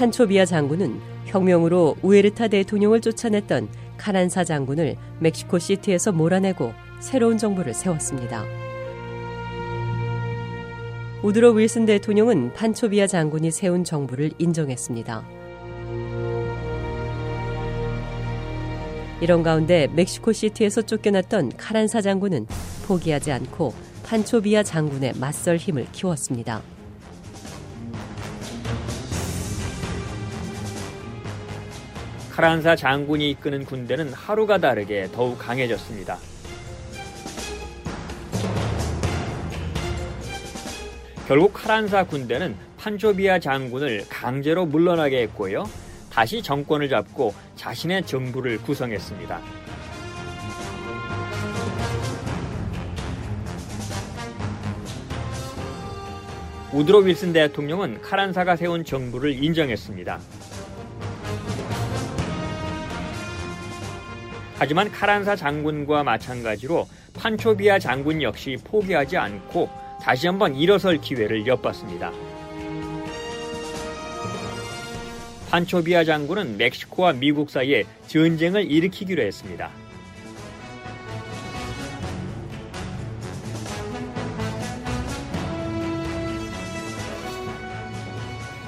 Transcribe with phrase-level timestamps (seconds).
[0.00, 3.68] 판초비아 장군은 혁명으로 우에르타 대통령을 쫓아냈던
[3.98, 8.46] 카란사 장군을 멕시코 시티에서 몰아내고 새로운 정부를 세웠습니다.
[11.22, 15.22] 우드로 윌슨 대통령은 판초비아 장군이 세운 정부를 인정했습니다.
[19.20, 22.46] 이런 가운데 멕시코 시티에서 쫓겨났던 카란사 장군은
[22.86, 26.62] 포기하지 않고 판초비아 장군의 맞설 힘을 키웠습니다.
[32.40, 36.16] 카란사 장군이 이끄는 군대는 하루가 다르게 더욱 강해졌습니다.
[41.28, 45.68] 결국 카란사 군대는 판초비아 장군을 강제로 물러나게 했고요.
[46.10, 49.38] 다시 정권을 잡고 자신의 정부를 구성했습니다.
[56.72, 60.39] 우드로 윌슨 대통령은 카란사가 세운 정부를 인정했습니다.
[64.60, 69.70] 하지만 카란사 장군과 마찬가지로 판초비아 장군 역시 포기하지 않고
[70.02, 72.12] 다시 한번 일어설 기회를 엿봤습니다.
[75.48, 79.70] 판초비아 장군은 멕시코와 미국 사이에 전쟁을 일으키기로 했습니다.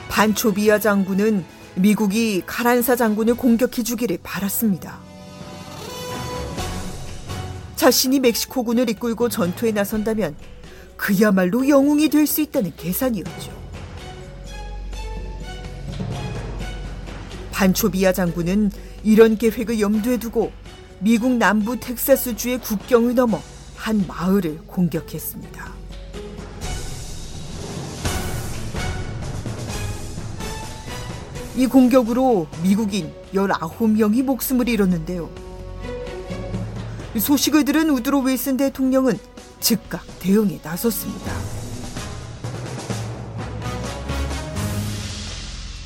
[0.08, 1.44] 판초비아 장군은
[1.75, 5.12] 미국이 카란사 장군을 공격해 주기를 바랐습니다.
[7.82, 10.37] 자신이 멕시코군을 이끌고 전투에 나선다면
[10.97, 13.50] 그야말로 영웅이 될 수 있다는 계산이었죠.
[17.50, 18.70] 반초비아 장군은
[19.03, 20.53] 이런 계획을 염두에 두고
[21.00, 23.43] 미국 남부 텍사스주의 국경을 넘어
[23.75, 25.72] 한 마을을 공격했습니다.
[31.56, 35.51] 이 공격으로 미국인 19명이 목숨을 잃었는데요.
[37.21, 39.19] 소식을 들은 우드로 윌슨 대통령은
[39.61, 41.33] 즉각 대응에 나섰습니다.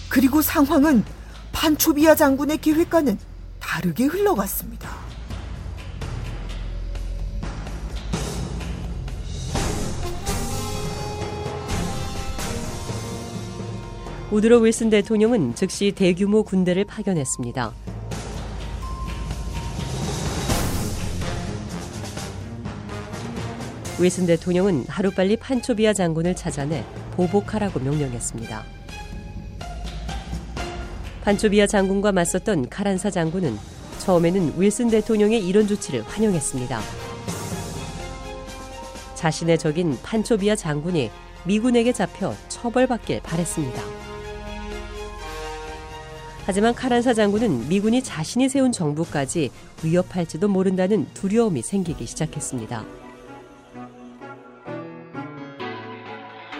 [0.08, 1.04] 그리고 상황은
[1.52, 3.18] 판초비아 장군의 계획과는
[3.60, 4.88] 다르게 흘러갔습니다.
[14.30, 17.72] 우드로 윌슨 대통령은 즉시 대규모 군대를 파견했습니다.
[23.98, 28.62] 윌슨 대통령은 하루빨리 판초비아 장군을 찾아내 보복하라고 명령했습니다.
[31.24, 33.56] 판초비아 장군과 맞섰던 카란사 장군은
[33.98, 36.78] 처음에는 윌슨 대통령의 이런 조치를 환영했습니다.
[39.14, 41.10] 자신의 적인 판초비아 장군이
[41.44, 43.82] 미군에게 잡혀 처벌받길 바랬습니다.
[46.44, 49.50] 하지만 카란사 장군은 미군이 자신이 세운 정부까지
[49.82, 53.05] 위협할지도 모른다는 두려움이 생기기 시작했습니다.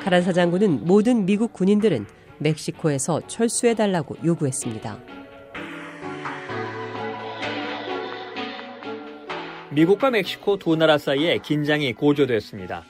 [0.06, 2.06] 카란사 장군은 모든 미국 군인들은
[2.38, 5.00] 멕시코에서 철수해달라고 요구했습니다.
[9.72, 12.84] 미국과 멕시코 두 나라 사이에 긴장이 고조됐습니다.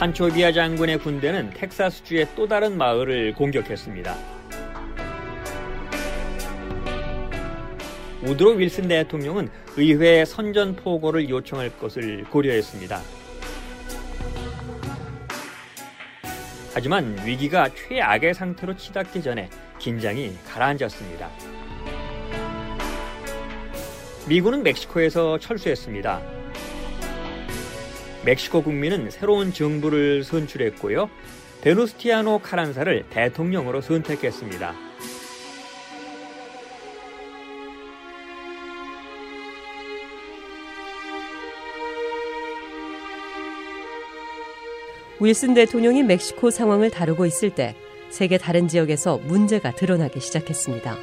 [0.00, 4.14] 판초비아 장군의 군대는 텍사스주의 또 다른 마을을 공격했습니다.
[8.22, 9.48] 우드로 윌슨 대통령은
[9.78, 13.25] 의회에 선전포고를 요청할 것을 고려했습니다.
[16.78, 21.30] 하지만 위기가 최악의 상태로 치닫기 전에 긴장이 가라앉았습니다.
[24.28, 26.20] 미군은 멕시코에서 철수했습니다.
[28.26, 31.08] 멕시코 국민은 새로운 정부를 선출했고요.
[31.62, 34.85] 베누스티아노 카란사를 대통령으로 선택했습니다.
[45.20, 47.74] 윌슨 대통령이 멕시코 상황을 다루고 있을 때
[48.10, 50.96] 세계 다른 지역에서 문제가 드러나기 시작했습니다.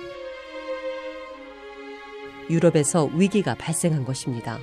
[2.49, 4.59] 유럽에서 위기가 발생한 것입니다.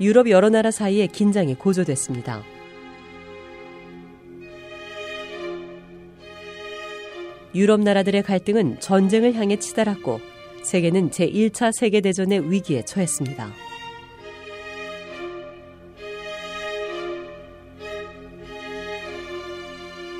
[0.00, 2.42] 유럽 여러 나라 사이에 긴장이 고조됐습니다.
[7.54, 10.20] 유럽 나라들의 갈등은 전쟁을 향해 치달았고
[10.62, 13.65] 세계는 제1차 세계대전의 위기에 처했습니다.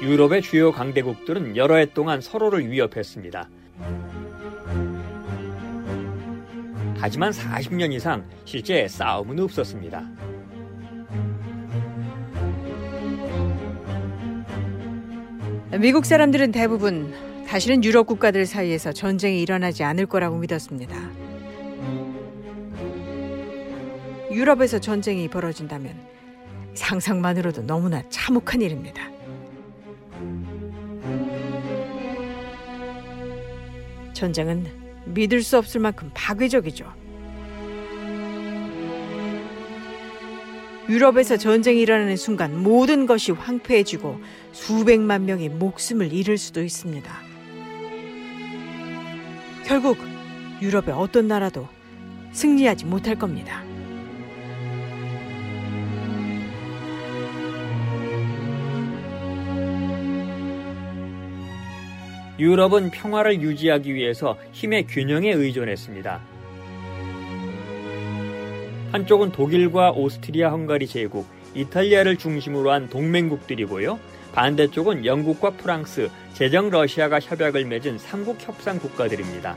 [0.07, 3.49] 유럽의 주요 강대국들은 여러 해 동안 서로를 위협했습니다.
[6.99, 10.09] 하지만 40년 이상 실제 싸움은 없었습니다.
[15.81, 17.13] 미국 사람들은 대부분
[17.49, 20.97] 다시는 유럽 국가들 사이에서 전쟁이 일어나지 않을 거라고 믿었습니다.
[24.31, 25.97] 유럽에서 전쟁이 벌어진다면
[26.75, 29.16] 상상만으로도 너무나 참혹한 일입니다.
[34.17, 34.67] 전쟁은
[35.05, 36.91] 믿을 수 없을 만큼 파괴적이죠.
[40.89, 44.21] 유럽에서 전쟁이 일어나는 순간 모든 것이 황폐해지고
[44.53, 47.13] 수백만 명이 목숨을 잃을 수도 있습니다.
[49.65, 49.99] 결국
[50.63, 51.69] 유럽의 어떤 나라도
[52.33, 53.66] 승리하지 못할 겁니다.
[62.39, 66.21] 유럽은 평화를 유지하기 위해서 힘의 균형에 의존했습니다.
[68.93, 73.99] 한쪽은 독일과 오스트리아 헝가리 제국, 이탈리아를 중심으로 한 동맹국들이고요.
[74.33, 79.57] 반대쪽은 영국과 프랑스, 제정 러시아가 협약을 맺은 삼국 협상 국가들입니다.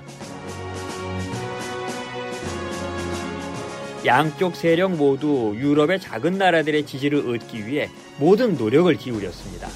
[4.05, 9.67] 양쪽 세력 모두 유럽의 작은 나라들의 지지를 얻기 위해 모든 노력을 기울였습니다.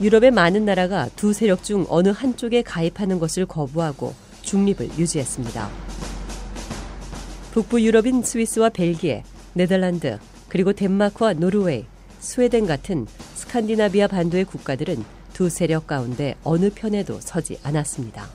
[0.00, 5.70] 유럽의 많은 나라가 두 세력 중 어느 한쪽에 가입하는 것을 거부하고 중립을 유지했습니다.
[7.52, 10.18] 북부 유럽인 스위스와 벨기에, 네덜란드,
[10.48, 11.84] 그리고 덴마크와 노르웨이,
[12.18, 18.26] 스웨덴 같은 스칸디나비아 반도의 국가들은 두 세력 가운데 어느 편에도 서지 않았습니다.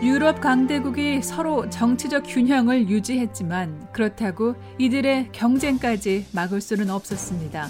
[0.00, 7.68] 유럽 강대국이 서로 정치적 균형을 유지했지만 그렇다고 이들의 경쟁까지 막을 수는 없었습니다.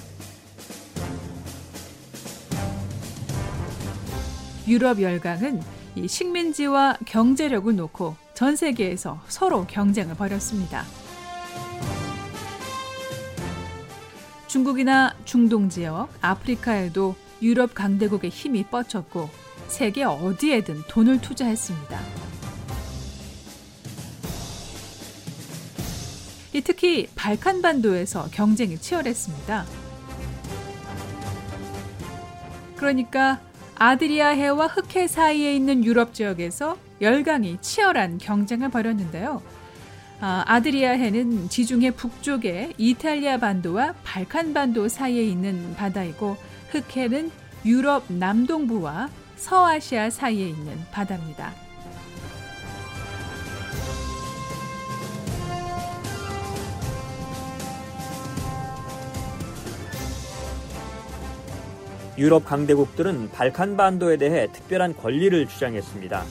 [4.68, 5.62] 유럽 열강은
[5.96, 10.84] 이 식민지와 경제력을 놓고 전 세계에서 서로 경쟁을 벌였습니다.
[14.48, 22.00] 중국이나 중동 지역, 아프리카에도 유럽 강대국의 힘이 뻗쳤고 세계 어디에든 돈을 투자했습니다.
[26.64, 29.64] 특히 발칸반도에서 경쟁이 치열했습니다.
[32.76, 33.40] 그러니까
[33.76, 39.40] 아드리아해와 흑해 사이에 있는 유럽 지역에서 열강이 치열한 경쟁을 벌였는데요.
[40.20, 46.36] 아, 드리아해는 지중해 북쪽에 이탈리아 반도와 발칸 반도 사이에 있는 바다이고
[46.70, 47.30] 흑해는
[47.64, 51.52] 유럽 남동부와 서아시아 사이에 있는 바다입니다.
[62.18, 66.24] 유럽 강대국들은 발칸 반도에 대해 특별한 권리를 주장했습니다.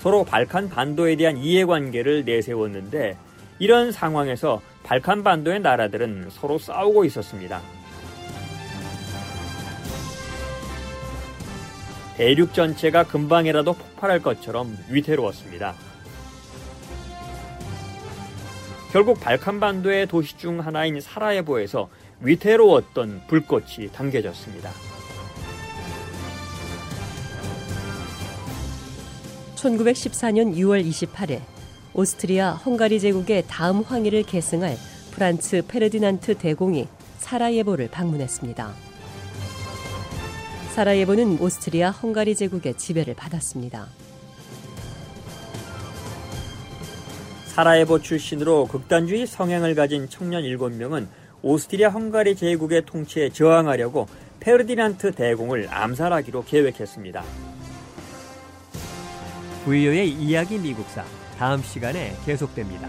[0.00, 3.16] 서로 발칸 반도에 대한 이해관계를 내세웠는데
[3.58, 7.60] 이런 상황에서 발칸 반도의 나라들은 서로 싸우고 있었습니다.
[12.18, 15.76] 대륙 전체가 금방이라도 폭발할 것처럼 위태로웠습니다.
[18.90, 21.88] 결국 발칸반도의 도시 중 하나인 사라예보에서
[22.20, 24.68] 위태로웠던 불꽃이 당겨졌습니다.
[29.54, 31.40] 1914년 6월 28일
[31.94, 34.76] 오스트리아 헝가리 제국의 다음 황위를 계승할
[35.12, 38.87] 프란츠 페르디난트 대공이 사라예보를 방문했습니다.
[40.78, 43.88] 사라예보는 오스트리아 헝가리 제국의 지배를 받았습니다.
[47.46, 51.08] 사라예보 출신으로 극단주의 성향을 가진 청년 7명은
[51.42, 54.06] 오스트리아 헝가리 제국의 통치에 저항하려고
[54.38, 57.24] 페르디난트 대공을 암살하기로 계획했습니다.
[59.64, 61.04] 부이오의 이야기 미국사
[61.36, 62.88] 다음 시간에 계속됩니다.